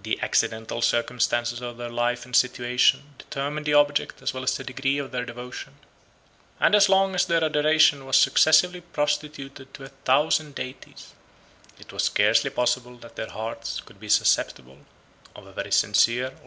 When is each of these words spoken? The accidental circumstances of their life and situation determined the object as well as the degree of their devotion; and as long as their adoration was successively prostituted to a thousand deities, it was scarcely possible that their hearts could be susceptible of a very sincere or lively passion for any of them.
The 0.00 0.20
accidental 0.22 0.80
circumstances 0.82 1.60
of 1.60 1.78
their 1.78 1.88
life 1.88 2.24
and 2.24 2.36
situation 2.36 3.12
determined 3.18 3.66
the 3.66 3.74
object 3.74 4.22
as 4.22 4.32
well 4.32 4.44
as 4.44 4.56
the 4.56 4.62
degree 4.62 4.98
of 4.98 5.10
their 5.10 5.24
devotion; 5.24 5.74
and 6.60 6.76
as 6.76 6.88
long 6.88 7.12
as 7.16 7.26
their 7.26 7.42
adoration 7.42 8.06
was 8.06 8.16
successively 8.16 8.82
prostituted 8.82 9.74
to 9.74 9.82
a 9.82 9.88
thousand 10.04 10.54
deities, 10.54 11.12
it 11.76 11.92
was 11.92 12.04
scarcely 12.04 12.50
possible 12.50 12.96
that 12.98 13.16
their 13.16 13.30
hearts 13.30 13.80
could 13.80 13.98
be 13.98 14.08
susceptible 14.08 14.78
of 15.34 15.44
a 15.44 15.52
very 15.52 15.72
sincere 15.72 15.86
or 15.86 15.92
lively 15.94 16.02
passion 16.02 16.12
for 16.12 16.22
any 16.22 16.24
of 16.26 16.30
them. 16.36 16.42